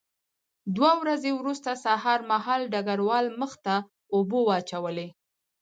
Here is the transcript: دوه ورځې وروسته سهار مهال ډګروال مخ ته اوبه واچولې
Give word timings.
دوه 0.75 0.91
ورځې 1.01 1.29
وروسته 1.39 1.69
سهار 1.85 2.19
مهال 2.31 2.61
ډګروال 2.73 3.25
مخ 3.39 3.51
ته 3.65 3.75
اوبه 4.13 4.39
واچولې 4.47 5.07